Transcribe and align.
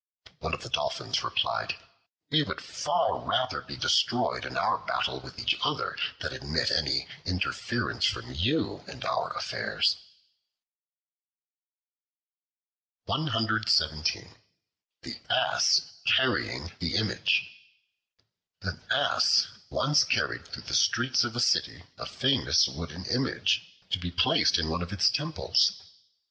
One 0.39 0.55
of 0.55 0.63
the 0.63 0.69
Dolphins 0.69 1.23
replied, 1.23 1.75
"We 2.31 2.41
would 2.41 2.59
far 2.59 3.19
rather 3.19 3.61
be 3.61 3.77
destroyed 3.77 4.47
in 4.47 4.57
our 4.57 4.79
battle 4.79 5.19
with 5.19 5.37
each 5.37 5.55
other 5.63 5.95
than 6.19 6.33
admit 6.33 6.71
any 6.71 7.07
interference 7.23 8.05
from 8.05 8.31
you 8.31 8.83
in 8.87 9.03
our 9.03 9.29
affairs." 9.37 9.97
The 13.05 14.25
Ass 15.29 15.91
Carrying 16.07 16.71
the 16.79 16.95
Image 16.95 17.47
AN 18.63 18.81
ASS 18.89 19.49
once 19.69 20.03
carried 20.03 20.47
through 20.47 20.63
the 20.63 20.73
streets 20.73 21.23
of 21.23 21.35
a 21.35 21.39
city 21.39 21.83
a 21.99 22.07
famous 22.07 22.67
wooden 22.67 23.05
Image, 23.05 23.71
to 23.91 23.99
be 23.99 24.09
placed 24.09 24.57
in 24.57 24.67
one 24.67 24.81
of 24.81 24.91
its 24.91 25.11
Temples. 25.11 25.79